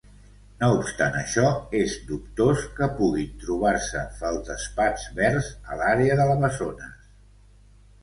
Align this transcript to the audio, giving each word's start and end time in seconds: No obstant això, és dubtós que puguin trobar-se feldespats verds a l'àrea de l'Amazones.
No 0.61 0.69
obstant 0.77 1.17
això, 1.19 1.51
és 1.81 1.93
dubtós 2.07 2.65
que 2.81 2.89
puguin 2.97 3.37
trobar-se 3.45 4.03
feldespats 4.25 5.07
verds 5.23 5.55
a 5.77 5.81
l'àrea 5.85 6.21
de 6.25 6.31
l'Amazones. 6.33 7.11